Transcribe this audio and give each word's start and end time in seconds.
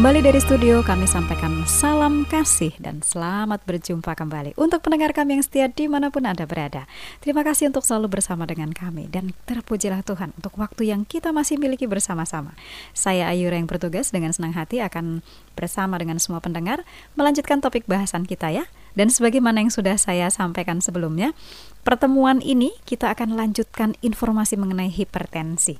Kembali 0.00 0.24
dari 0.24 0.40
studio 0.40 0.80
kami 0.80 1.04
sampaikan 1.04 1.60
salam 1.68 2.24
kasih 2.24 2.72
dan 2.80 3.04
selamat 3.04 3.60
berjumpa 3.68 4.16
kembali. 4.16 4.56
Untuk 4.56 4.80
pendengar 4.80 5.12
kami 5.12 5.36
yang 5.36 5.44
setia 5.44 5.68
di 5.68 5.92
mana 5.92 6.08
pun 6.08 6.24
Anda 6.24 6.48
berada 6.48 6.88
Terima 7.20 7.44
kasih 7.44 7.68
untuk 7.68 7.84
selalu 7.84 8.16
bersama 8.16 8.48
dengan 8.48 8.72
kami. 8.72 9.12
Dan 9.12 9.36
terpujilah 9.44 10.00
Tuhan 10.00 10.32
untuk 10.40 10.56
waktu 10.56 10.88
yang 10.88 11.04
kita 11.04 11.36
masih 11.36 11.60
miliki 11.60 11.84
bersama-sama. 11.84 12.56
Saya 12.96 13.28
Ayura 13.28 13.60
yang 13.60 13.68
bertugas 13.68 14.08
dengan 14.08 14.32
senang 14.32 14.56
hati 14.56 14.80
akan 14.80 15.20
bersama 15.52 16.00
dengan 16.00 16.16
semua 16.16 16.40
pendengar 16.40 16.80
Melanjutkan 17.12 17.60
topik 17.60 17.84
bahasan 17.84 18.24
kita 18.24 18.48
ya. 18.48 18.64
Dan 18.96 19.12
sebagaimana 19.12 19.60
yang 19.60 19.68
sudah 19.68 20.00
saya 20.00 20.32
sampaikan 20.32 20.80
sebelumnya 20.80 21.36
Pertemuan 21.84 22.40
ini 22.40 22.72
kita 22.88 23.12
akan 23.12 23.36
lanjutkan 23.36 24.00
informasi 24.00 24.56
mengenai 24.56 24.88
hipertensi. 24.88 25.76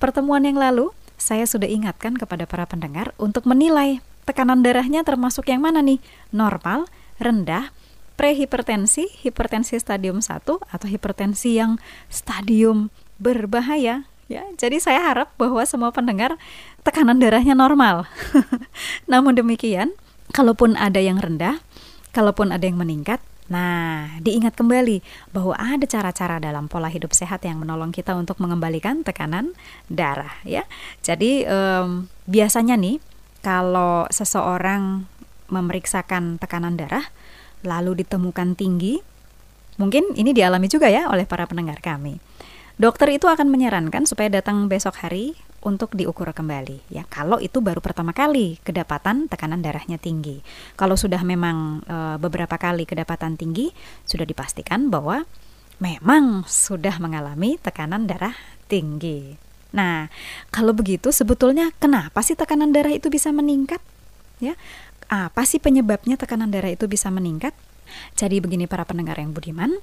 Pertemuan 0.00 0.48
yang 0.48 0.56
lalu 0.56 0.96
saya 1.20 1.44
sudah 1.44 1.68
ingatkan 1.68 2.16
kepada 2.16 2.48
para 2.48 2.64
pendengar 2.64 3.12
untuk 3.20 3.44
menilai 3.44 4.00
tekanan 4.24 4.64
darahnya 4.64 5.04
termasuk 5.04 5.52
yang 5.52 5.60
mana 5.60 5.84
nih? 5.84 6.00
Normal, 6.32 6.88
rendah, 7.20 7.70
prehipertensi, 8.16 9.08
hipertensi 9.20 9.76
stadium 9.76 10.24
1 10.24 10.44
atau 10.48 10.86
hipertensi 10.88 11.60
yang 11.60 11.76
stadium 12.08 12.88
berbahaya 13.20 14.08
ya. 14.30 14.42
Jadi 14.56 14.78
saya 14.78 15.02
harap 15.02 15.32
bahwa 15.36 15.60
semua 15.66 15.90
pendengar 15.90 16.38
tekanan 16.86 17.16
darahnya 17.16 17.52
normal. 17.52 18.08
Namun 19.10 19.36
demikian, 19.36 19.92
kalaupun 20.30 20.78
ada 20.78 21.02
yang 21.02 21.18
rendah, 21.18 21.58
kalaupun 22.14 22.54
ada 22.54 22.62
yang 22.62 22.78
meningkat, 22.78 23.18
Nah, 23.50 24.14
diingat 24.22 24.54
kembali 24.54 25.02
bahwa 25.34 25.58
ada 25.58 25.82
cara-cara 25.82 26.38
dalam 26.38 26.70
pola 26.70 26.86
hidup 26.86 27.10
sehat 27.10 27.42
yang 27.42 27.58
menolong 27.58 27.90
kita 27.90 28.14
untuk 28.14 28.38
mengembalikan 28.38 29.02
tekanan 29.02 29.58
darah 29.90 30.38
ya. 30.46 30.62
Jadi 31.02 31.44
um, 31.50 32.06
biasanya 32.30 32.78
nih 32.78 33.02
kalau 33.42 34.06
seseorang 34.06 35.10
memeriksakan 35.50 36.38
tekanan 36.38 36.78
darah 36.78 37.10
lalu 37.66 38.06
ditemukan 38.06 38.54
tinggi, 38.54 39.02
mungkin 39.82 40.14
ini 40.14 40.30
dialami 40.30 40.70
juga 40.70 40.86
ya 40.86 41.10
oleh 41.10 41.26
para 41.26 41.44
pendengar 41.50 41.82
kami. 41.82 42.22
Dokter 42.78 43.10
itu 43.12 43.26
akan 43.26 43.50
menyarankan 43.50 44.06
supaya 44.06 44.30
datang 44.30 44.70
besok 44.70 45.02
hari 45.02 45.36
untuk 45.60 45.92
diukur 45.92 46.32
kembali 46.32 46.88
ya. 46.88 47.04
Kalau 47.08 47.36
itu 47.36 47.60
baru 47.60 47.84
pertama 47.84 48.16
kali 48.16 48.56
kedapatan 48.64 49.28
tekanan 49.28 49.60
darahnya 49.60 50.00
tinggi. 50.00 50.40
Kalau 50.76 50.96
sudah 50.96 51.20
memang 51.20 51.84
e, 51.84 51.96
beberapa 52.16 52.56
kali 52.56 52.88
kedapatan 52.88 53.36
tinggi 53.36 53.68
sudah 54.08 54.24
dipastikan 54.24 54.88
bahwa 54.88 55.28
memang 55.80 56.48
sudah 56.48 56.96
mengalami 56.96 57.60
tekanan 57.60 58.08
darah 58.08 58.32
tinggi. 58.72 59.36
Nah 59.76 60.08
kalau 60.48 60.72
begitu 60.72 61.12
sebetulnya 61.12 61.72
kenapa 61.76 62.24
sih 62.24 62.36
tekanan 62.36 62.72
darah 62.72 62.92
itu 62.92 63.12
bisa 63.12 63.28
meningkat 63.28 63.80
ya? 64.40 64.56
Apa 65.10 65.44
sih 65.44 65.60
penyebabnya 65.60 66.16
tekanan 66.16 66.48
darah 66.48 66.72
itu 66.72 66.88
bisa 66.88 67.12
meningkat? 67.12 67.52
Jadi 68.14 68.38
begini 68.40 68.70
para 68.70 68.86
pendengar 68.88 69.20
yang 69.20 69.36
budiman 69.36 69.76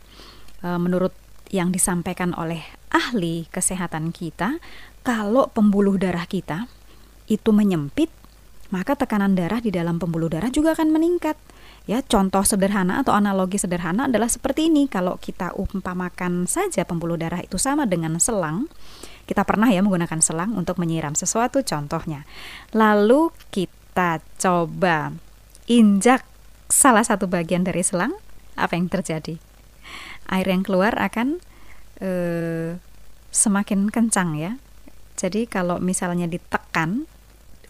e, 0.66 0.68
menurut 0.82 1.14
yang 1.48 1.72
disampaikan 1.72 2.36
oleh 2.36 2.60
ahli 2.92 3.48
kesehatan 3.52 4.12
kita 4.12 4.60
kalau 5.07 5.48
pembuluh 5.56 5.95
darah 5.95 6.27
kita 6.27 6.68
itu 7.31 7.56
menyempit, 7.56 8.12
maka 8.75 9.00
tekanan 9.00 9.39
darah 9.39 9.63
di 9.63 9.71
dalam 9.71 10.04
pembuluh 10.04 10.27
darah 10.27 10.51
juga 10.51 10.75
akan 10.75 10.92
meningkat. 10.92 11.39
Ya, 11.88 12.04
contoh 12.04 12.44
sederhana 12.44 13.00
atau 13.00 13.15
analogi 13.15 13.56
sederhana 13.56 14.12
adalah 14.12 14.27
seperti 14.27 14.68
ini. 14.68 14.92
Kalau 14.92 15.15
kita 15.15 15.56
umpamakan 15.56 16.44
saja 16.44 16.83
pembuluh 16.83 17.16
darah 17.16 17.40
itu 17.40 17.56
sama 17.56 17.87
dengan 17.87 18.19
selang, 18.19 18.68
kita 19.23 19.47
pernah 19.47 19.71
ya 19.71 19.80
menggunakan 19.80 20.19
selang 20.19 20.52
untuk 20.59 20.76
menyiram 20.76 21.16
sesuatu 21.16 21.64
contohnya. 21.64 22.28
Lalu 22.76 23.31
kita 23.47 24.19
coba 24.44 25.16
injak 25.71 26.28
salah 26.68 27.07
satu 27.07 27.31
bagian 27.31 27.64
dari 27.64 27.80
selang, 27.80 28.11
apa 28.59 28.76
yang 28.76 28.92
terjadi? 28.92 29.40
Air 30.28 30.52
yang 30.52 30.68
keluar 30.68 30.92
akan 30.99 31.40
eh, 32.04 32.76
semakin 33.31 33.87
kencang 33.87 34.35
ya 34.35 34.59
jadi 35.18 35.50
kalau 35.50 35.81
misalnya 35.81 36.30
ditekan 36.30 37.09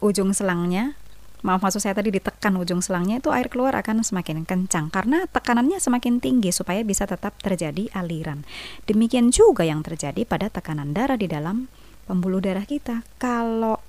ujung 0.03 0.35
selangnya, 0.35 0.99
maaf 1.47 1.63
maksud 1.63 1.79
saya 1.79 1.95
tadi 1.95 2.11
ditekan 2.11 2.59
ujung 2.59 2.83
selangnya 2.83 3.23
itu 3.23 3.31
air 3.31 3.47
keluar 3.47 3.71
akan 3.79 4.03
semakin 4.03 4.43
kencang 4.43 4.91
karena 4.91 5.23
tekanannya 5.31 5.79
semakin 5.79 6.19
tinggi 6.19 6.51
supaya 6.51 6.83
bisa 6.83 7.07
tetap 7.07 7.39
terjadi 7.39 7.87
aliran. 7.95 8.43
Demikian 8.83 9.31
juga 9.31 9.63
yang 9.63 9.79
terjadi 9.79 10.27
pada 10.27 10.51
tekanan 10.51 10.91
darah 10.91 11.15
di 11.15 11.31
dalam 11.31 11.71
pembuluh 12.03 12.43
darah 12.43 12.67
kita. 12.67 13.07
Kalau 13.15 13.79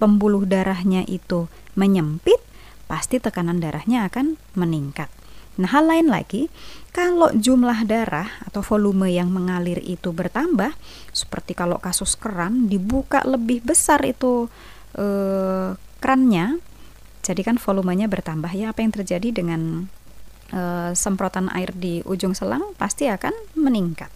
pembuluh 0.00 0.48
darahnya 0.48 1.04
itu 1.04 1.46
menyempit, 1.76 2.40
pasti 2.88 3.20
tekanan 3.20 3.60
darahnya 3.60 4.08
akan 4.08 4.40
meningkat. 4.56 5.12
Nah, 5.54 5.70
hal 5.70 5.86
lain 5.86 6.10
lagi, 6.10 6.50
kalau 6.90 7.30
jumlah 7.34 7.86
darah 7.86 8.26
atau 8.42 8.62
volume 8.62 9.10
yang 9.10 9.30
mengalir 9.30 9.78
itu 9.82 10.10
bertambah, 10.10 10.74
seperti 11.14 11.54
kalau 11.54 11.78
kasus 11.78 12.18
keran 12.18 12.66
dibuka 12.66 13.22
lebih 13.22 13.62
besar 13.62 14.02
itu 14.02 14.50
eh, 14.98 15.78
kerannya, 16.02 16.58
jadi 17.22 17.40
kan 17.40 17.56
volumenya 17.58 18.10
bertambah 18.10 18.50
ya. 18.50 18.74
Apa 18.74 18.82
yang 18.82 18.92
terjadi 18.94 19.30
dengan 19.30 19.90
eh, 20.50 20.90
semprotan 20.94 21.50
air 21.54 21.70
di 21.74 22.02
ujung 22.02 22.34
selang 22.34 22.74
pasti 22.74 23.06
akan 23.06 23.32
meningkat. 23.58 24.10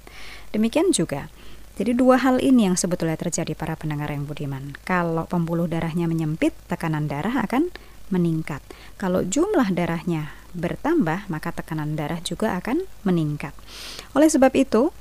Demikian 0.55 0.91
juga. 0.91 1.31
Jadi 1.79 1.95
dua 1.95 2.19
hal 2.19 2.43
ini 2.43 2.67
yang 2.67 2.75
sebetulnya 2.75 3.15
terjadi 3.15 3.55
para 3.55 3.79
pendengar 3.79 4.11
yang 4.11 4.27
budiman. 4.27 4.75
Kalau 4.83 5.31
pembuluh 5.31 5.71
darahnya 5.71 6.11
menyempit, 6.11 6.51
tekanan 6.67 7.07
darah 7.07 7.47
akan 7.47 7.71
meningkat. 8.11 8.59
Kalau 8.99 9.23
jumlah 9.23 9.71
darahnya 9.71 10.38
bertambah, 10.57 11.29
maka 11.29 11.53
tekanan 11.53 11.97
darah 11.97 12.21
juga 12.25 12.57
akan 12.57 12.81
meningkat. 13.05 13.53
Oleh 14.17 14.33
sebab 14.33 14.57
itu, 14.57 14.93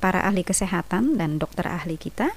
para 0.00 0.24
ahli 0.24 0.42
kesehatan 0.42 1.20
dan 1.20 1.36
dokter 1.36 1.68
ahli 1.68 2.00
kita 2.00 2.32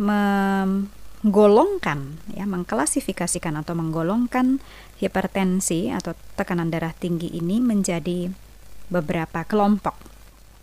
menggolongkan 0.00 2.16
ya 2.32 2.48
mengklasifikasikan 2.48 3.60
atau 3.60 3.76
menggolongkan 3.76 4.64
hipertensi 5.00 5.90
atau 5.92 6.14
tekanan 6.36 6.70
darah 6.72 6.92
tinggi 6.96 7.28
ini 7.36 7.60
menjadi 7.60 8.32
beberapa 8.92 9.44
kelompok. 9.48 9.94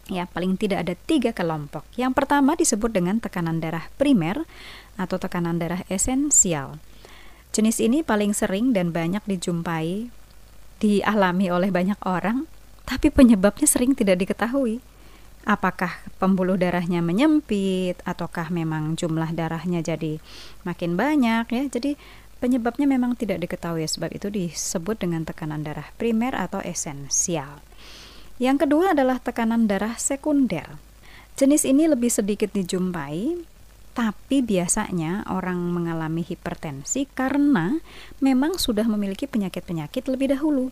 Ya 0.07 0.23
paling 0.23 0.55
tidak 0.55 0.87
ada 0.87 0.95
tiga 0.95 1.35
kelompok. 1.35 1.83
Yang 1.99 2.15
pertama 2.15 2.55
disebut 2.55 2.95
dengan 2.95 3.19
tekanan 3.19 3.59
darah 3.59 3.91
primer 3.99 4.47
atau 4.95 5.19
tekanan 5.19 5.59
darah 5.59 5.83
esensial. 5.91 6.79
Jenis 7.51 7.83
ini 7.83 8.05
paling 8.05 8.31
sering 8.31 8.71
dan 8.71 8.95
banyak 8.95 9.19
dijumpai 9.27 10.07
dialami 10.77 11.49
oleh 11.49 11.69
banyak 11.73 11.97
orang, 12.05 12.45
tapi 12.87 13.11
penyebabnya 13.11 13.67
sering 13.67 13.97
tidak 13.97 14.21
diketahui. 14.23 14.79
Apakah 15.47 16.03
pembuluh 16.19 16.59
darahnya 16.59 16.99
menyempit 16.99 18.03
ataukah 18.03 18.51
memang 18.51 18.99
jumlah 18.99 19.31
darahnya 19.31 19.79
jadi 19.79 20.19
makin 20.67 20.99
banyak 20.99 21.45
ya. 21.47 21.63
Jadi 21.71 21.95
penyebabnya 22.43 22.83
memang 22.83 23.15
tidak 23.15 23.39
diketahui 23.47 23.87
sebab 23.87 24.11
itu 24.11 24.27
disebut 24.27 24.99
dengan 24.99 25.23
tekanan 25.23 25.63
darah 25.63 25.87
primer 25.95 26.35
atau 26.35 26.59
esensial. 26.59 27.63
Yang 28.37 28.67
kedua 28.67 28.91
adalah 28.91 29.23
tekanan 29.23 29.71
darah 29.71 29.95
sekunder. 29.95 30.77
Jenis 31.39 31.63
ini 31.63 31.87
lebih 31.87 32.11
sedikit 32.11 32.51
dijumpai 32.51 33.39
tapi 33.97 34.45
biasanya 34.45 35.25
orang 35.25 35.57
mengalami 35.73 36.21
hipertensi 36.21 37.09
karena 37.17 37.81
memang 38.21 38.61
sudah 38.61 38.85
memiliki 38.85 39.25
penyakit-penyakit 39.25 40.05
lebih 40.05 40.37
dahulu 40.37 40.69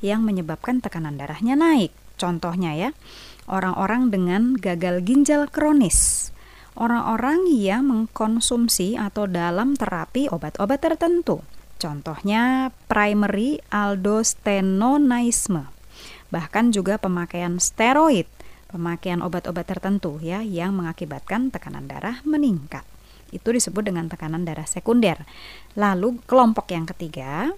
yang 0.00 0.24
menyebabkan 0.24 0.80
tekanan 0.80 1.20
darahnya 1.20 1.52
naik. 1.52 1.92
Contohnya 2.16 2.72
ya, 2.72 2.96
orang-orang 3.44 4.08
dengan 4.08 4.56
gagal 4.56 5.04
ginjal 5.04 5.52
kronis, 5.52 6.32
orang-orang 6.72 7.44
yang 7.52 7.92
mengkonsumsi 7.92 8.96
atau 8.96 9.28
dalam 9.28 9.76
terapi 9.76 10.32
obat-obat 10.32 10.80
tertentu. 10.80 11.44
Contohnya 11.76 12.72
primary 12.88 13.60
aldostenonisme. 13.68 15.68
Bahkan 16.32 16.72
juga 16.72 16.96
pemakaian 16.96 17.60
steroid 17.60 18.24
pemakaian 18.72 19.20
obat-obat 19.20 19.68
tertentu 19.68 20.16
ya 20.24 20.40
yang 20.40 20.72
mengakibatkan 20.72 21.52
tekanan 21.52 21.84
darah 21.84 22.24
meningkat. 22.24 22.82
Itu 23.28 23.52
disebut 23.52 23.84
dengan 23.84 24.08
tekanan 24.08 24.48
darah 24.48 24.64
sekunder. 24.64 25.28
Lalu 25.76 26.20
kelompok 26.24 26.72
yang 26.72 26.88
ketiga 26.88 27.52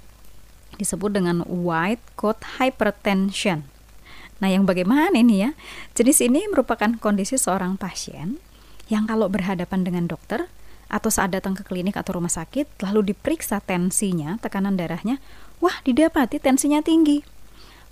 disebut 0.77 1.15
dengan 1.15 1.47
white 1.47 2.03
coat 2.19 2.43
hypertension. 2.59 3.67
Nah, 4.43 4.51
yang 4.51 4.67
bagaimana 4.67 5.15
ini 5.15 5.47
ya? 5.47 5.51
Jenis 5.95 6.19
ini 6.19 6.43
merupakan 6.51 6.99
kondisi 6.99 7.39
seorang 7.39 7.79
pasien 7.79 8.43
yang 8.91 9.07
kalau 9.09 9.31
berhadapan 9.31 9.87
dengan 9.87 10.05
dokter 10.11 10.51
atau 10.93 11.09
saat 11.09 11.33
datang 11.33 11.57
ke 11.57 11.65
klinik 11.65 11.97
atau 11.97 12.19
rumah 12.19 12.31
sakit 12.31 12.83
lalu 12.85 13.15
diperiksa 13.15 13.63
tensinya, 13.65 14.37
tekanan 14.43 14.77
darahnya, 14.77 15.19
wah 15.59 15.75
didapati 15.83 16.39
tensinya 16.43 16.85
tinggi. 16.85 17.34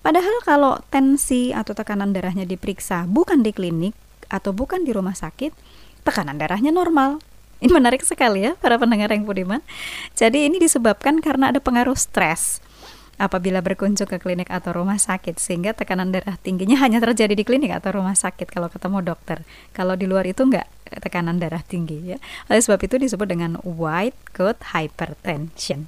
Padahal 0.03 0.43
kalau 0.43 0.83
tensi 0.91 1.55
atau 1.55 1.79
tekanan 1.79 2.11
darahnya 2.11 2.43
diperiksa 2.43 3.07
bukan 3.07 3.47
di 3.47 3.55
klinik 3.55 3.95
atau 4.27 4.51
bukan 4.51 4.83
di 4.83 4.91
rumah 4.91 5.15
sakit, 5.15 5.55
tekanan 6.03 6.37
darahnya 6.43 6.75
normal. 6.75 7.23
Ini 7.63 7.71
menarik 7.71 8.03
sekali 8.03 8.43
ya 8.43 8.59
para 8.59 8.75
pendengar 8.75 9.15
yang 9.15 9.23
budiman. 9.23 9.63
Jadi 10.19 10.51
ini 10.51 10.59
disebabkan 10.59 11.23
karena 11.23 11.55
ada 11.55 11.63
pengaruh 11.63 11.95
stres 11.95 12.59
apabila 13.23 13.63
berkunjung 13.63 14.11
ke 14.11 14.19
klinik 14.19 14.51
atau 14.51 14.75
rumah 14.75 14.99
sakit 14.99 15.39
sehingga 15.39 15.71
tekanan 15.71 16.11
darah 16.11 16.35
tingginya 16.43 16.83
hanya 16.83 16.99
terjadi 16.99 17.39
di 17.39 17.47
klinik 17.47 17.71
atau 17.71 18.03
rumah 18.03 18.19
sakit 18.19 18.51
kalau 18.51 18.67
ketemu 18.67 19.15
dokter. 19.15 19.47
Kalau 19.71 19.95
di 19.95 20.11
luar 20.11 20.27
itu 20.27 20.43
enggak 20.43 20.67
tekanan 20.91 21.39
darah 21.39 21.63
tinggi 21.63 22.17
ya. 22.17 22.19
Oleh 22.51 22.59
sebab 22.59 22.83
itu 22.83 22.99
disebut 22.99 23.31
dengan 23.31 23.63
white 23.63 24.19
coat 24.35 24.59
hypertension. 24.75 25.87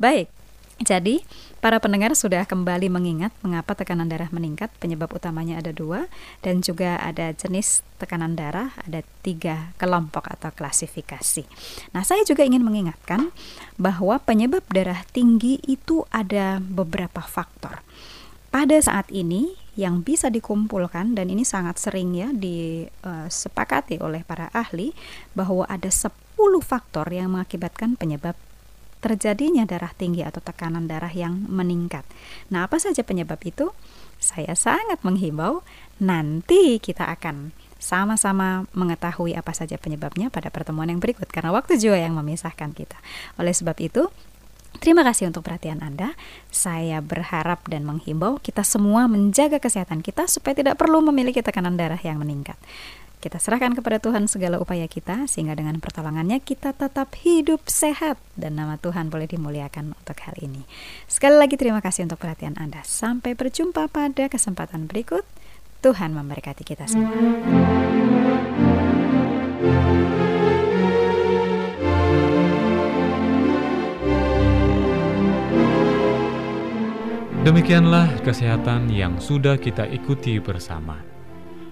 Baik. 0.00 0.32
Jadi, 0.80 1.20
para 1.60 1.78
pendengar 1.78 2.16
sudah 2.16 2.48
kembali 2.48 2.88
mengingat 2.88 3.30
mengapa 3.44 3.76
tekanan 3.76 4.08
darah 4.08 4.32
meningkat. 4.32 4.72
Penyebab 4.80 5.12
utamanya 5.12 5.60
ada 5.60 5.70
dua, 5.70 6.08
dan 6.40 6.64
juga 6.64 6.96
ada 6.98 7.30
jenis 7.36 7.84
tekanan 8.00 8.34
darah, 8.34 8.72
ada 8.82 9.04
tiga 9.20 9.76
kelompok 9.76 10.32
atau 10.32 10.50
klasifikasi. 10.50 11.44
Nah, 11.92 12.02
saya 12.02 12.24
juga 12.24 12.42
ingin 12.42 12.64
mengingatkan 12.64 13.30
bahwa 13.78 14.18
penyebab 14.22 14.64
darah 14.72 15.04
tinggi 15.12 15.60
itu 15.68 16.02
ada 16.08 16.58
beberapa 16.58 17.22
faktor. 17.22 17.84
Pada 18.52 18.76
saat 18.82 19.08
ini, 19.08 19.56
yang 19.72 20.04
bisa 20.04 20.28
dikumpulkan 20.28 21.16
dan 21.16 21.32
ini 21.32 21.48
sangat 21.48 21.80
sering 21.80 22.12
ya 22.12 22.28
disepakati 22.28 23.96
oleh 24.04 24.20
para 24.20 24.52
ahli 24.52 24.92
bahwa 25.32 25.64
ada 25.64 25.88
10 25.88 26.12
faktor 26.60 27.08
yang 27.08 27.32
mengakibatkan 27.32 27.96
penyebab 27.96 28.36
terjadinya 29.02 29.66
darah 29.66 29.90
tinggi 29.92 30.22
atau 30.22 30.38
tekanan 30.38 30.86
darah 30.86 31.10
yang 31.10 31.34
meningkat. 31.50 32.06
Nah, 32.54 32.70
apa 32.70 32.78
saja 32.78 33.02
penyebab 33.02 33.42
itu? 33.42 33.74
Saya 34.22 34.54
sangat 34.54 35.02
menghimbau 35.02 35.66
nanti 35.98 36.78
kita 36.78 37.10
akan 37.10 37.50
sama-sama 37.82 38.70
mengetahui 38.70 39.34
apa 39.34 39.50
saja 39.50 39.74
penyebabnya 39.74 40.30
pada 40.30 40.54
pertemuan 40.54 40.86
yang 40.86 41.02
berikut 41.02 41.26
karena 41.26 41.50
waktu 41.50 41.82
juga 41.82 41.98
yang 41.98 42.14
memisahkan 42.14 42.70
kita. 42.70 42.96
Oleh 43.36 43.50
sebab 43.50 43.74
itu, 43.82 44.06
Terima 44.80 45.04
kasih 45.04 45.28
untuk 45.28 45.44
perhatian 45.44 45.84
Anda. 45.84 46.16
Saya 46.48 47.04
berharap 47.04 47.68
dan 47.68 47.84
menghimbau 47.84 48.40
kita 48.40 48.64
semua 48.64 49.04
menjaga 49.04 49.60
kesehatan 49.60 50.00
kita 50.00 50.24
supaya 50.24 50.56
tidak 50.56 50.80
perlu 50.80 51.04
memiliki 51.04 51.44
tekanan 51.44 51.76
darah 51.76 52.00
yang 52.00 52.16
meningkat. 52.16 52.56
Kita 53.22 53.38
serahkan 53.38 53.78
kepada 53.78 54.02
Tuhan 54.02 54.26
segala 54.26 54.58
upaya 54.58 54.90
kita, 54.90 55.30
sehingga 55.30 55.54
dengan 55.54 55.78
pertolongannya 55.78 56.42
kita 56.42 56.74
tetap 56.74 57.14
hidup 57.22 57.70
sehat, 57.70 58.18
dan 58.34 58.58
nama 58.58 58.82
Tuhan 58.82 59.14
boleh 59.14 59.30
dimuliakan 59.30 59.94
untuk 59.94 60.18
hal 60.26 60.34
ini. 60.42 60.66
Sekali 61.06 61.38
lagi 61.38 61.54
terima 61.54 61.78
kasih 61.78 62.10
untuk 62.10 62.18
perhatian 62.18 62.58
Anda. 62.58 62.82
Sampai 62.82 63.38
berjumpa 63.38 63.86
pada 63.94 64.26
kesempatan 64.26 64.90
berikut. 64.90 65.22
Tuhan 65.86 66.18
memberkati 66.18 66.66
kita 66.66 66.90
semua. 66.90 67.14
Demikianlah 77.46 78.10
kesehatan 78.26 78.90
yang 78.90 79.22
sudah 79.22 79.54
kita 79.54 79.86
ikuti 79.86 80.42
bersama. 80.42 81.11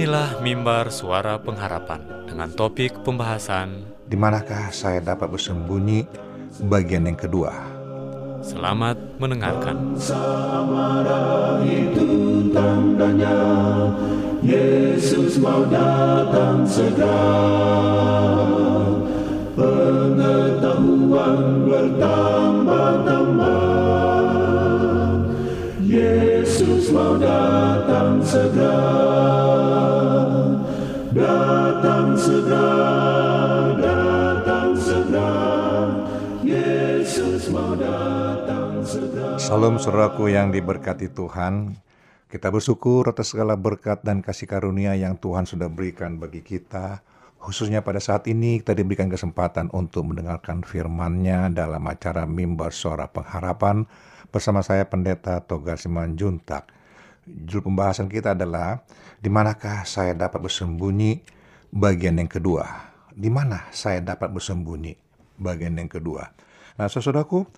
Inilah 0.00 0.40
mimbar 0.40 0.88
suara 0.88 1.36
pengharapan 1.36 2.00
dengan 2.24 2.48
topik 2.48 3.04
pembahasan 3.04 3.84
Di 4.08 4.16
manakah 4.16 4.72
saya 4.72 4.96
dapat 4.96 5.28
bersembunyi 5.28 6.08
bagian 6.72 7.04
yang 7.04 7.20
kedua. 7.20 7.52
Selamat 8.40 8.96
mendengarkan. 9.20 10.00
Samara 10.00 11.60
itu 11.68 12.48
tandanya 12.48 13.44
Yesus 14.40 15.36
mau 15.36 15.68
datang 15.68 16.64
segera 16.64 17.20
Pengetahuan 19.52 21.68
bertambah-tambah 21.68 23.52
Yesus 25.84 26.88
mau 26.88 27.20
datang 27.20 28.24
segera 28.24 29.49
Salam 39.50 39.82
saudaraku 39.82 40.30
yang 40.30 40.54
diberkati 40.54 41.10
Tuhan. 41.10 41.74
Kita 42.30 42.54
bersyukur 42.54 43.10
atas 43.10 43.34
segala 43.34 43.58
berkat 43.58 43.98
dan 44.06 44.22
kasih 44.22 44.46
karunia 44.46 44.94
yang 44.94 45.18
Tuhan 45.18 45.42
sudah 45.42 45.66
berikan 45.66 46.22
bagi 46.22 46.38
kita. 46.38 47.02
Khususnya 47.42 47.82
pada 47.82 47.98
saat 47.98 48.30
ini 48.30 48.62
kita 48.62 48.78
diberikan 48.78 49.10
kesempatan 49.10 49.66
untuk 49.74 50.06
mendengarkan 50.06 50.62
firman-Nya 50.62 51.50
dalam 51.50 51.82
acara 51.82 52.30
Mimbar 52.30 52.70
Suara 52.70 53.10
Pengharapan 53.10 53.90
bersama 54.30 54.62
saya 54.62 54.86
Pendeta 54.86 55.42
Togar 55.42 55.82
Simanjuntak. 55.82 56.70
Judul 57.26 57.74
pembahasan 57.74 58.06
kita 58.06 58.38
adalah 58.38 58.86
di 59.18 59.34
manakah 59.34 59.82
saya 59.82 60.14
dapat 60.14 60.46
bersembunyi 60.46 61.26
bagian 61.74 62.22
yang 62.22 62.30
kedua. 62.30 62.94
Di 63.10 63.26
mana 63.26 63.66
saya 63.74 63.98
dapat 63.98 64.30
bersembunyi 64.30 64.94
bagian 65.42 65.74
yang 65.74 65.90
kedua. 65.90 66.30
Nah, 66.78 66.86
saudaraku, 66.86 67.50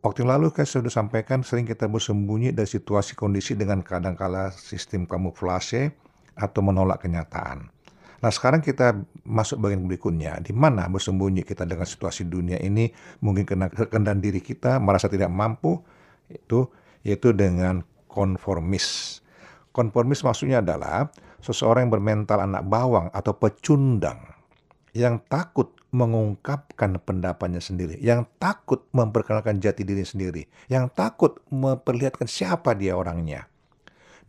Waktu 0.00 0.24
lalu 0.24 0.48
saya 0.56 0.80
sudah 0.80 0.88
sampaikan 0.88 1.44
sering 1.44 1.68
kita 1.68 1.84
bersembunyi 1.84 2.56
dari 2.56 2.64
situasi 2.64 3.12
kondisi 3.12 3.52
dengan 3.52 3.84
kadangkala 3.84 4.48
sistem 4.48 5.04
kamuflase 5.04 5.92
atau 6.40 6.64
menolak 6.64 7.04
kenyataan. 7.04 7.68
Nah 8.20 8.32
sekarang 8.32 8.64
kita 8.64 8.96
masuk 9.28 9.60
bagian 9.60 9.84
berikutnya, 9.84 10.40
di 10.40 10.56
mana 10.56 10.88
bersembunyi 10.88 11.44
kita 11.44 11.68
dengan 11.68 11.84
situasi 11.84 12.28
dunia 12.28 12.56
ini, 12.60 12.88
mungkin 13.20 13.44
kena 13.44 13.68
kendali 13.68 14.20
diri 14.24 14.40
kita, 14.40 14.80
merasa 14.80 15.08
tidak 15.08 15.28
mampu, 15.32 15.80
itu 16.32 16.68
yaitu 17.04 17.36
dengan 17.36 17.84
konformis. 18.08 19.20
Konformis 19.72 20.24
maksudnya 20.24 20.64
adalah 20.64 21.08
seseorang 21.44 21.88
yang 21.88 21.92
bermental 21.92 22.44
anak 22.44 22.64
bawang 22.68 23.08
atau 23.12 23.32
pecundang 23.36 24.20
yang 24.92 25.20
takut 25.28 25.79
mengungkapkan 25.90 27.02
pendapatnya 27.02 27.58
sendiri, 27.58 27.98
yang 27.98 28.26
takut 28.38 28.86
memperkenalkan 28.94 29.58
jati 29.58 29.82
diri 29.82 30.06
sendiri, 30.06 30.46
yang 30.70 30.86
takut 30.90 31.42
memperlihatkan 31.50 32.30
siapa 32.30 32.78
dia 32.78 32.94
orangnya. 32.94 33.50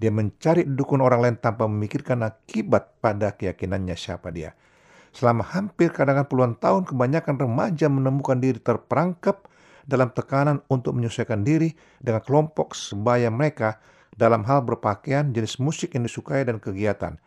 Dia 0.02 0.10
mencari 0.10 0.66
dukun 0.66 1.06
orang 1.06 1.22
lain 1.22 1.36
tanpa 1.38 1.70
memikirkan 1.70 2.26
akibat 2.26 2.98
pada 2.98 3.38
keyakinannya 3.38 3.94
siapa 3.94 4.34
dia. 4.34 4.58
Selama 5.14 5.46
hampir 5.46 5.94
kadang 5.94 6.26
puluhan 6.26 6.58
tahun, 6.58 6.90
kebanyakan 6.90 7.38
remaja 7.38 7.86
menemukan 7.86 8.42
diri 8.42 8.58
terperangkap 8.58 9.46
dalam 9.86 10.10
tekanan 10.10 10.66
untuk 10.74 10.98
menyesuaikan 10.98 11.46
diri 11.46 11.78
dengan 12.02 12.26
kelompok 12.26 12.74
sebaya 12.74 13.30
mereka 13.30 13.78
dalam 14.18 14.42
hal 14.50 14.66
berpakaian, 14.66 15.30
jenis 15.30 15.62
musik 15.62 15.94
yang 15.94 16.10
disukai, 16.10 16.42
dan 16.42 16.58
kegiatan 16.58 17.22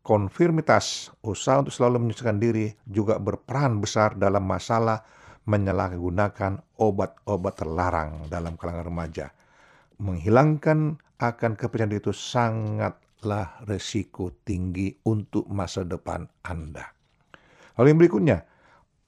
konfirmitas, 0.00 1.12
usaha 1.20 1.60
untuk 1.60 1.74
selalu 1.74 2.08
menyesuaikan 2.08 2.40
diri 2.40 2.72
juga 2.88 3.20
berperan 3.20 3.78
besar 3.78 4.16
dalam 4.16 4.44
masalah 4.48 5.04
menyalahgunakan 5.44 6.80
obat-obat 6.80 7.54
terlarang 7.56 8.28
dalam 8.28 8.56
kalangan 8.56 8.86
remaja. 8.86 9.26
Menghilangkan 10.00 10.96
akan 11.20 11.52
kepercayaan 11.56 12.00
itu 12.00 12.12
sangatlah 12.16 13.60
resiko 13.68 14.32
tinggi 14.44 14.96
untuk 15.04 15.44
masa 15.52 15.84
depan 15.84 16.24
Anda. 16.44 16.88
Lalu 17.76 17.86
yang 17.92 18.00
berikutnya, 18.00 18.38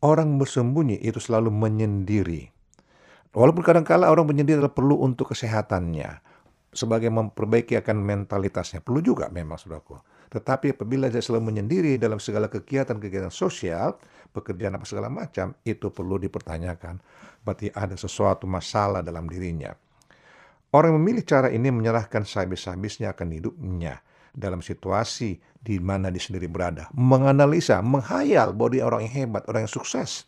orang 0.05 0.37
bersembunyi 0.37 1.01
itu 1.01 1.17
selalu 1.17 1.49
menyendiri. 1.49 2.53
Walaupun 3.33 3.65
kadang-kala 3.65 4.13
orang 4.13 4.29
menyendiri 4.29 4.61
adalah 4.61 4.77
perlu 4.77 5.01
untuk 5.01 5.33
kesehatannya, 5.33 6.21
sebagai 6.73 7.09
memperbaiki 7.13 7.81
akan 7.81 7.97
mentalitasnya. 8.01 8.85
Perlu 8.85 9.01
juga 9.01 9.29
memang, 9.33 9.57
saudaraku. 9.57 9.97
Tetapi 10.33 10.73
apabila 10.73 11.13
dia 11.13 11.21
selalu 11.21 11.53
menyendiri 11.53 12.01
dalam 12.01 12.17
segala 12.17 12.49
kegiatan-kegiatan 12.49 13.29
sosial, 13.29 14.01
pekerjaan 14.33 14.81
apa 14.81 14.89
segala 14.89 15.13
macam, 15.13 15.53
itu 15.61 15.93
perlu 15.93 16.17
dipertanyakan. 16.17 16.97
Berarti 17.45 17.69
ada 17.69 17.93
sesuatu 18.01 18.49
masalah 18.49 19.05
dalam 19.05 19.29
dirinya. 19.29 19.77
Orang 20.73 20.97
yang 20.97 21.05
memilih 21.05 21.25
cara 21.29 21.53
ini 21.53 21.69
menyerahkan 21.69 22.25
sehabis-habisnya 22.25 23.13
akan 23.13 23.29
hidupnya 23.37 24.01
dalam 24.33 24.65
situasi 24.65 25.37
di 25.61 25.77
mana 25.77 26.09
dia 26.09 26.25
sendiri 26.25 26.49
berada. 26.49 26.89
Menganalisa, 26.97 27.85
menghayal 27.85 28.57
bahwa 28.57 28.71
dia 28.73 28.89
orang 28.89 29.05
yang 29.05 29.29
hebat, 29.29 29.45
orang 29.53 29.69
yang 29.69 29.75
sukses. 29.77 30.25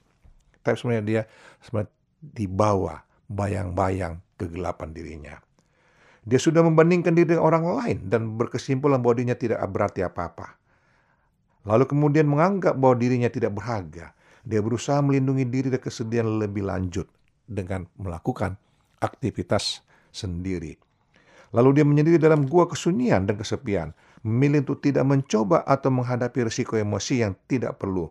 Tapi 0.60 0.76
sebenarnya 0.76 1.04
dia 1.08 1.22
sebenarnya 1.64 1.92
dibawa 2.20 2.94
bayang-bayang 3.32 4.20
kegelapan 4.36 4.92
dirinya. 4.92 5.34
Dia 6.24 6.40
sudah 6.40 6.64
membandingkan 6.64 7.12
diri 7.12 7.36
dengan 7.36 7.44
orang 7.44 7.64
lain 7.68 7.98
dan 8.08 8.40
berkesimpulan 8.40 9.00
bahwa 9.04 9.14
dirinya 9.20 9.36
tidak 9.36 9.60
berarti 9.68 10.00
apa-apa. 10.00 10.56
Lalu 11.68 11.84
kemudian 11.88 12.28
menganggap 12.28 12.76
bahwa 12.76 12.96
dirinya 12.96 13.28
tidak 13.28 13.56
berharga. 13.56 14.16
Dia 14.44 14.60
berusaha 14.60 15.00
melindungi 15.00 15.48
diri 15.48 15.68
dari 15.72 15.80
kesedihan 15.80 16.28
lebih 16.40 16.68
lanjut 16.68 17.08
dengan 17.48 17.88
melakukan 17.96 18.56
aktivitas 19.00 19.84
sendiri. 20.12 20.76
Lalu 21.54 21.80
dia 21.80 21.84
menyendiri 21.86 22.18
dalam 22.20 22.44
gua 22.44 22.68
kesunyian 22.68 23.24
dan 23.24 23.40
kesepian, 23.40 23.96
memilih 24.26 24.66
untuk 24.66 24.84
tidak 24.84 25.04
mencoba 25.06 25.62
atau 25.64 25.88
menghadapi 25.92 26.44
risiko 26.44 26.76
emosi 26.76 27.24
yang 27.24 27.32
tidak 27.48 27.80
perlu. 27.80 28.10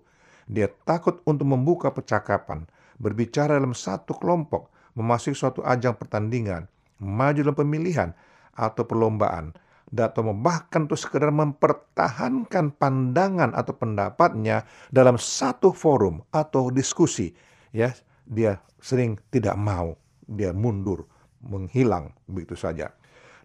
Dia 0.49 0.71
takut 0.87 1.21
untuk 1.27 1.49
membuka 1.49 1.93
percakapan, 1.93 2.65
berbicara 2.97 3.57
dalam 3.59 3.75
satu 3.75 4.15
kelompok, 4.17 4.69
memasuki 4.95 5.35
suatu 5.35 5.59
ajang 5.65 5.97
pertandingan, 5.97 6.69
maju 7.01 7.39
dalam 7.41 7.57
pemilihan 7.57 8.09
atau 8.53 8.83
perlombaan. 8.85 9.55
Atau 9.93 10.25
bahkan 10.33 10.89
untuk 10.89 10.97
sekedar 10.97 11.29
mempertahankan 11.29 12.73
pandangan 12.81 13.53
atau 13.53 13.77
pendapatnya 13.77 14.65
dalam 14.89 15.21
satu 15.21 15.69
forum 15.69 16.25
atau 16.33 16.73
diskusi. 16.73 17.29
Ya 17.69 17.93
dia 18.25 18.57
sering 18.81 19.21
tidak 19.29 19.53
mau. 19.53 19.93
Dia 20.25 20.49
mundur 20.49 21.05
menghilang 21.45 22.17
begitu 22.25 22.57
saja. 22.57 22.89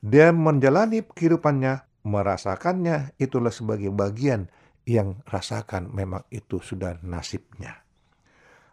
Dia 0.01 0.33
menjalani 0.33 1.05
kehidupannya 1.05 2.07
merasakannya 2.07 3.19
itulah 3.21 3.53
sebagai 3.53 3.93
bagian 3.93 4.49
yang 4.89 5.21
rasakan 5.29 5.93
memang 5.93 6.25
itu 6.33 6.65
sudah 6.65 6.97
nasibnya 7.05 7.88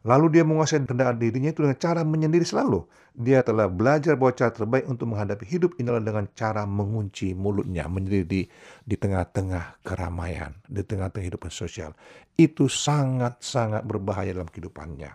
Lalu 0.05 0.37
dia 0.37 0.45
menguasai 0.45 0.85
kendali 0.85 1.17
dirinya 1.17 1.49
itu 1.49 1.65
dengan 1.65 1.81
cara 1.81 2.05
menyendiri 2.05 2.45
selalu. 2.45 2.85
Dia 3.17 3.41
telah 3.41 3.65
belajar 3.65 4.13
bahwa 4.13 4.37
cara 4.37 4.53
terbaik 4.53 4.85
untuk 4.85 5.09
menghadapi 5.09 5.41
hidup 5.49 5.81
inilah 5.81 5.97
dengan 5.97 6.29
cara 6.37 6.61
mengunci 6.69 7.33
mulutnya, 7.33 7.89
menyendiri 7.89 8.45
di, 8.85 8.93
tengah-tengah 8.93 9.81
keramaian, 9.81 10.53
di 10.69 10.85
tengah-tengah 10.85 11.25
kehidupan 11.25 11.49
sosial. 11.49 11.97
Itu 12.37 12.69
sangat-sangat 12.69 13.81
berbahaya 13.81 14.37
dalam 14.37 14.45
kehidupannya. 14.45 15.09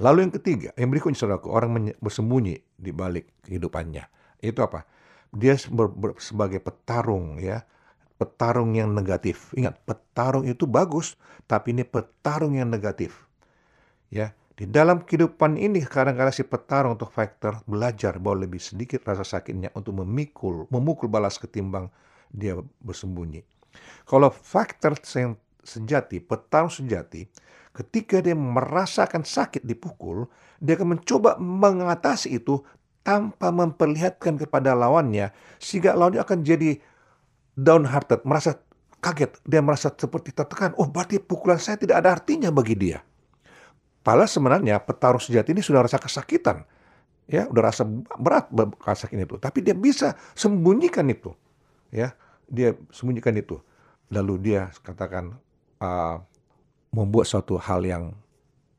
Lalu 0.00 0.18
yang 0.24 0.32
ketiga, 0.40 0.70
yang 0.80 0.88
berikutnya 0.88 1.20
saudaraku, 1.20 1.52
orang 1.52 1.92
bersembunyi 2.00 2.56
di 2.80 2.90
balik 2.96 3.44
kehidupannya. 3.44 4.08
Itu 4.40 4.64
apa? 4.64 4.88
Dia 5.28 5.60
sebagai 5.60 6.64
petarung 6.64 7.36
ya, 7.36 7.68
petarung 8.16 8.72
yang 8.72 8.96
negatif. 8.96 9.52
Ingat, 9.52 9.76
petarung 9.84 10.48
itu 10.48 10.64
bagus, 10.64 11.20
tapi 11.44 11.76
ini 11.76 11.84
petarung 11.84 12.56
yang 12.56 12.72
negatif 12.72 13.28
Ya, 14.12 14.36
di 14.60 14.68
dalam 14.68 15.08
kehidupan 15.08 15.56
ini 15.56 15.80
kadang-kadang 15.80 16.36
si 16.36 16.44
petarung 16.44 17.00
untuk 17.00 17.08
fighter 17.08 17.56
belajar 17.64 18.20
bahwa 18.20 18.44
lebih 18.44 18.60
sedikit 18.60 19.08
rasa 19.08 19.24
sakitnya 19.24 19.72
untuk 19.72 20.04
memikul, 20.04 20.68
memukul 20.68 21.08
balas 21.08 21.40
ketimbang 21.40 21.88
dia 22.28 22.60
bersembunyi. 22.84 23.40
Kalau 24.04 24.28
fighter 24.28 24.92
yang 25.16 25.40
sejati, 25.64 26.20
petarung 26.20 26.68
sejati, 26.68 27.24
ketika 27.72 28.20
dia 28.20 28.36
merasakan 28.36 29.24
sakit 29.24 29.64
dipukul, 29.64 30.28
dia 30.60 30.76
akan 30.76 31.00
mencoba 31.00 31.40
mengatasi 31.40 32.36
itu 32.36 32.60
tanpa 33.00 33.48
memperlihatkan 33.48 34.36
kepada 34.36 34.76
lawannya, 34.76 35.32
sehingga 35.56 35.96
lawannya 35.96 36.20
akan 36.20 36.38
jadi 36.44 36.76
downhearted, 37.56 38.28
merasa 38.28 38.60
kaget, 39.00 39.40
dia 39.48 39.64
merasa 39.64 39.88
seperti 39.88 40.36
tertekan. 40.36 40.76
Oh, 40.76 40.86
berarti 40.86 41.16
pukulan 41.16 41.56
saya 41.56 41.80
tidak 41.80 42.04
ada 42.04 42.12
artinya 42.20 42.52
bagi 42.52 42.76
dia. 42.76 43.00
Padahal 44.02 44.26
sebenarnya 44.26 44.82
petarung 44.82 45.22
sejati 45.22 45.54
ini 45.54 45.62
sudah 45.62 45.86
rasa 45.86 45.98
kesakitan. 45.98 46.66
Ya, 47.30 47.46
udah 47.46 47.70
rasa 47.70 47.86
berat 48.18 48.50
kesakitan 48.82 49.24
itu. 49.24 49.38
Tapi 49.38 49.62
dia 49.62 49.78
bisa 49.78 50.18
sembunyikan 50.34 51.06
itu. 51.06 51.30
Ya, 51.94 52.18
dia 52.50 52.74
sembunyikan 52.90 53.38
itu. 53.38 53.62
Lalu 54.10 54.52
dia 54.52 54.68
katakan 54.82 55.38
uh, 55.78 56.18
membuat 56.92 57.30
suatu 57.30 57.56
hal 57.56 57.80
yang 57.86 58.12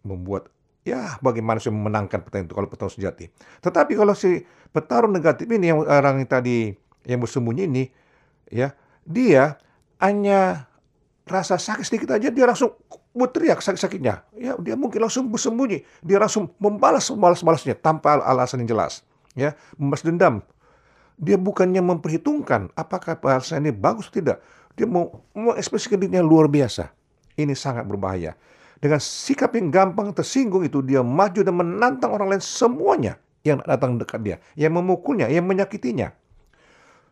membuat 0.04 0.52
ya 0.84 1.16
bagaimana 1.24 1.64
sih 1.64 1.72
memenangkan 1.72 2.20
petarung 2.22 2.46
itu 2.52 2.56
kalau 2.56 2.70
petarung 2.70 2.94
sejati. 2.94 3.32
Tetapi 3.64 3.96
kalau 3.96 4.14
si 4.14 4.44
petarung 4.76 5.16
negatif 5.16 5.48
ini 5.48 5.72
yang 5.72 5.82
orang 5.88 6.22
yang 6.22 6.30
tadi 6.30 6.76
yang 7.08 7.24
bersembunyi 7.24 7.64
ini 7.72 7.84
ya 8.52 8.76
dia 9.08 9.56
hanya 10.04 10.68
rasa 11.24 11.56
sakit 11.56 11.84
sedikit 11.88 12.10
aja 12.20 12.28
dia 12.28 12.44
langsung 12.44 12.76
berteriak 13.14 13.62
sakit-sakitnya. 13.62 14.26
Ya, 14.36 14.58
dia 14.58 14.76
mungkin 14.76 15.06
langsung 15.06 15.30
bersembunyi. 15.30 15.86
Dia 16.02 16.18
langsung 16.18 16.50
membalas 16.58 17.08
balas-balasnya 17.14 17.78
tanpa 17.78 18.20
alasan 18.20 18.66
yang 18.66 18.76
jelas. 18.76 19.06
Ya, 19.38 19.54
membalas 19.78 20.04
dendam. 20.04 20.36
Dia 21.22 21.38
bukannya 21.38 21.80
memperhitungkan 21.80 22.74
apakah 22.74 23.16
balasan 23.22 23.64
ini 23.64 23.72
bagus 23.72 24.10
atau 24.10 24.18
tidak. 24.18 24.38
Dia 24.74 24.90
mau 24.90 25.22
mengekspresikan 25.38 26.02
dirinya 26.02 26.26
luar 26.26 26.50
biasa. 26.50 26.90
Ini 27.38 27.54
sangat 27.54 27.86
berbahaya. 27.86 28.34
Dengan 28.82 29.00
sikap 29.00 29.56
yang 29.56 29.72
gampang 29.72 30.12
tersinggung 30.12 30.66
itu 30.68 30.84
dia 30.84 31.00
maju 31.00 31.40
dan 31.40 31.56
menantang 31.56 32.12
orang 32.12 32.36
lain 32.36 32.44
semuanya 32.44 33.16
yang 33.46 33.64
datang 33.64 33.96
dekat 33.96 34.20
dia, 34.26 34.38
yang 34.60 34.76
memukulnya, 34.76 35.32
yang 35.32 35.48
menyakitinya. 35.48 36.12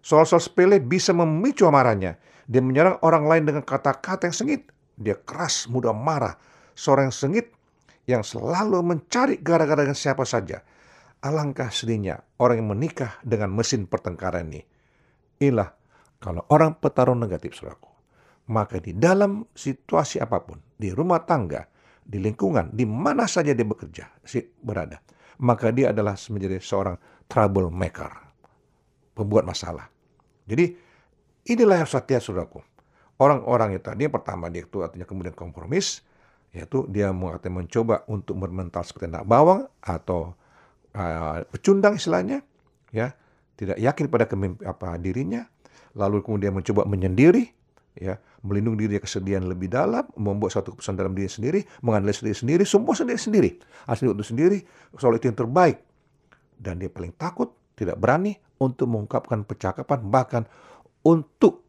Soal-soal 0.02 0.42
sepele 0.42 0.82
bisa 0.82 1.14
memicu 1.14 1.64
amarahnya. 1.70 2.18
Dia 2.50 2.60
menyerang 2.60 2.98
orang 3.06 3.24
lain 3.30 3.44
dengan 3.48 3.64
kata-kata 3.64 4.28
yang 4.28 4.36
sengit. 4.36 4.68
Dia 5.02 5.18
keras, 5.18 5.66
mudah 5.66 5.92
marah. 5.92 6.38
Seorang 6.78 7.10
sengit 7.10 7.52
yang 8.06 8.22
selalu 8.22 8.82
mencari 8.86 9.42
gara-gara 9.42 9.82
dengan 9.86 9.98
siapa 9.98 10.24
saja. 10.24 10.62
Alangkah 11.22 11.70
sedihnya 11.70 12.22
orang 12.42 12.66
yang 12.66 12.70
menikah 12.74 13.22
dengan 13.22 13.54
mesin 13.54 13.86
pertengkaran 13.86 14.50
ini. 14.50 14.62
Inilah 15.42 15.70
kalau 16.22 16.46
orang 16.54 16.78
petarung 16.78 17.18
negatif, 17.18 17.58
saudaraku. 17.58 17.90
Maka 18.54 18.78
di 18.78 18.94
dalam 18.94 19.46
situasi 19.54 20.22
apa 20.22 20.42
pun, 20.42 20.62
di 20.78 20.94
rumah 20.94 21.22
tangga, 21.26 21.66
di 22.02 22.18
lingkungan, 22.22 22.74
di 22.74 22.86
mana 22.86 23.30
saja 23.30 23.54
dia 23.54 23.66
bekerja, 23.66 24.06
si 24.26 24.42
berada, 24.62 25.02
maka 25.42 25.70
dia 25.74 25.94
adalah 25.94 26.18
menjadi 26.18 26.58
seorang 26.62 26.98
troublemaker, 27.30 28.12
pembuat 29.18 29.46
masalah. 29.46 29.90
Jadi 30.50 30.74
inilah 31.48 31.86
yang 31.86 31.90
setia 31.90 32.22
saudaraku. 32.22 32.62
Orang-orang 33.22 33.78
itu 33.78 33.86
tadi 33.86 34.10
pertama 34.10 34.50
dia 34.50 34.66
itu 34.66 34.82
artinya 34.82 35.06
kemudian 35.06 35.38
kompromis, 35.38 36.02
yaitu 36.58 36.90
dia 36.90 37.14
mengatakan 37.14 37.54
mencoba 37.54 38.02
untuk 38.10 38.34
bermental 38.42 38.82
seperti 38.82 39.14
anak 39.14 39.30
bawang 39.30 39.70
atau 39.78 40.34
uh, 40.98 41.46
pecundang 41.54 42.02
istilahnya, 42.02 42.42
ya 42.90 43.14
tidak 43.62 43.78
yakin 43.78 44.10
pada 44.10 44.26
kemimpi, 44.26 44.66
apa 44.66 44.98
dirinya, 44.98 45.46
lalu 45.94 46.26
kemudian 46.26 46.50
mencoba 46.50 46.82
menyendiri, 46.90 47.46
ya 47.94 48.18
melindungi 48.42 48.90
diri 48.90 48.98
kesedihan 48.98 49.46
lebih 49.46 49.70
dalam, 49.70 50.10
membuat 50.18 50.58
satu 50.58 50.74
keputusan 50.74 50.98
dalam 50.98 51.14
diri 51.14 51.30
sendiri, 51.30 51.60
menganalisis 51.86 52.26
diri 52.26 52.38
sendiri, 52.42 52.64
semua 52.66 52.98
sendiri 52.98 53.22
sendiri, 53.22 53.50
asli 53.86 54.10
itu 54.10 54.26
sendiri, 54.26 54.58
soal 54.98 55.14
itu 55.22 55.30
yang 55.30 55.38
terbaik, 55.38 55.78
dan 56.58 56.82
dia 56.82 56.90
paling 56.90 57.14
takut, 57.14 57.54
tidak 57.78 58.02
berani 58.02 58.34
untuk 58.58 58.90
mengungkapkan 58.90 59.46
percakapan, 59.46 60.00
bahkan 60.10 60.44
untuk 61.06 61.61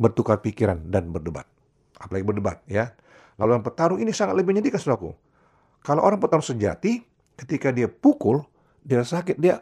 bertukar 0.00 0.42
pikiran 0.42 0.90
dan 0.90 1.10
berdebat, 1.10 1.46
apalagi 1.98 2.24
berdebat, 2.26 2.58
ya. 2.66 2.94
Lalu 3.38 3.58
yang 3.58 3.64
petarung 3.66 3.98
ini 3.98 4.14
sangat 4.14 4.38
lebih 4.38 4.54
menyedihkan, 4.54 4.78
saudaraku. 4.78 5.14
Kalau 5.82 6.06
orang 6.06 6.22
petarung 6.22 6.46
sejati, 6.46 7.02
ketika 7.34 7.74
dia 7.74 7.90
pukul, 7.90 8.46
dia 8.86 9.02
sakit, 9.02 9.36
dia 9.38 9.58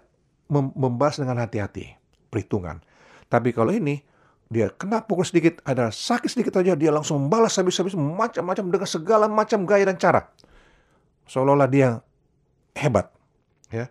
membalas 0.52 1.16
dengan 1.16 1.40
hati-hati, 1.40 1.96
perhitungan. 2.28 2.84
Tapi 3.32 3.56
kalau 3.56 3.72
ini, 3.72 4.04
dia 4.52 4.68
kena 4.68 5.00
pukul 5.00 5.24
sedikit, 5.24 5.64
ada 5.64 5.88
sakit 5.88 6.28
sedikit 6.28 6.60
aja, 6.60 6.76
dia 6.76 6.92
langsung 6.92 7.24
membalas 7.24 7.56
habis-habis 7.56 7.96
macam-macam 7.96 8.64
dengan 8.68 8.88
segala 8.88 9.24
macam 9.24 9.64
gaya 9.64 9.88
dan 9.88 9.96
cara. 9.96 10.28
Seolah-olah 11.24 11.68
dia 11.72 11.96
hebat. 12.76 13.08
ya. 13.72 13.88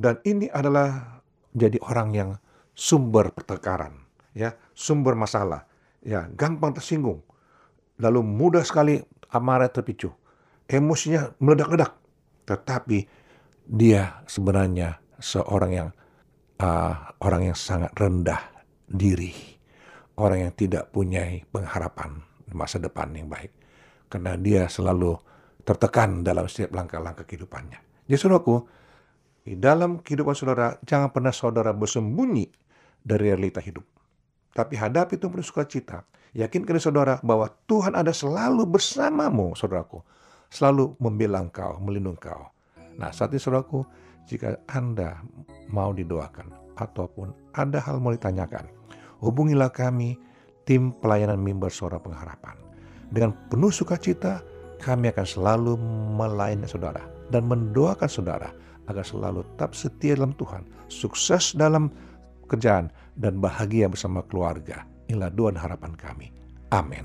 Dan 0.00 0.16
ini 0.24 0.48
adalah 0.48 1.20
jadi 1.52 1.76
orang 1.84 2.08
yang 2.16 2.30
sumber 2.72 3.28
pertengkaran, 3.36 4.08
ya, 4.32 4.56
sumber 4.72 5.12
masalah, 5.12 5.68
ya, 6.04 6.28
gampang 6.32 6.76
tersinggung, 6.76 7.24
lalu 8.00 8.20
mudah 8.24 8.64
sekali 8.64 9.00
amarah 9.30 9.70
terpicu, 9.70 10.10
emosinya 10.66 11.32
meledak-ledak, 11.38 11.96
tetapi 12.48 13.06
dia 13.64 14.24
sebenarnya 14.26 14.98
seorang 15.20 15.70
yang 15.70 15.88
uh, 16.58 17.14
orang 17.22 17.52
yang 17.52 17.56
sangat 17.56 17.92
rendah 17.94 18.40
diri, 18.90 19.30
orang 20.18 20.50
yang 20.50 20.52
tidak 20.56 20.90
punya 20.90 21.28
pengharapan 21.52 22.24
masa 22.50 22.82
depan 22.82 23.14
yang 23.14 23.30
baik, 23.30 23.54
karena 24.10 24.34
dia 24.34 24.66
selalu 24.66 25.14
tertekan 25.62 26.26
dalam 26.26 26.50
setiap 26.50 26.74
langkah-langkah 26.74 27.22
kehidupannya. 27.28 28.08
Jadi 28.10 28.18
saudaraku, 28.18 28.56
di 29.46 29.54
dalam 29.54 30.02
kehidupan 30.02 30.34
saudara, 30.34 30.74
jangan 30.82 31.14
pernah 31.14 31.30
saudara 31.30 31.70
bersembunyi 31.70 32.50
dari 33.00 33.30
realita 33.30 33.62
hidup. 33.62 33.99
Tapi 34.60 34.76
hadapi 34.76 35.16
itu 35.16 35.32
penuh 35.32 35.40
sukacita. 35.40 36.04
Yakinkan 36.36 36.76
saudara 36.76 37.16
bahwa 37.24 37.48
Tuhan 37.64 37.96
ada 37.96 38.12
selalu 38.12 38.68
bersamamu, 38.68 39.56
saudaraku. 39.56 40.04
Selalu 40.52 41.00
membela 41.00 41.40
engkau, 41.40 41.80
melindungi 41.80 42.20
engkau. 42.20 42.52
Nah, 43.00 43.08
saat 43.08 43.32
ini 43.32 43.40
saudaraku, 43.40 43.80
jika 44.28 44.60
Anda 44.68 45.24
mau 45.72 45.96
didoakan 45.96 46.76
ataupun 46.76 47.56
ada 47.56 47.80
hal 47.80 48.04
mau 48.04 48.12
ditanyakan, 48.12 48.68
hubungilah 49.24 49.72
kami, 49.72 50.20
tim 50.68 50.92
pelayanan 51.00 51.40
mimbar 51.40 51.72
suara 51.72 51.96
pengharapan. 51.96 52.54
Dengan 53.08 53.32
penuh 53.48 53.72
sukacita, 53.72 54.44
kami 54.78 55.10
akan 55.10 55.26
selalu 55.26 55.72
melayani 56.14 56.68
saudara 56.68 57.02
dan 57.32 57.48
mendoakan 57.48 58.10
saudara 58.10 58.52
agar 58.86 59.02
selalu 59.06 59.46
tetap 59.54 59.72
setia 59.72 60.18
dalam 60.18 60.34
Tuhan, 60.36 60.62
sukses 60.90 61.54
dalam 61.54 61.90
kerjaan, 62.50 62.90
dan 63.20 63.36
bahagia 63.36 63.86
bersama 63.92 64.24
keluarga. 64.24 64.88
Inilah 65.12 65.28
doa 65.28 65.52
dan 65.52 65.60
harapan 65.60 65.92
kami. 65.92 66.26
Amin. 66.72 67.04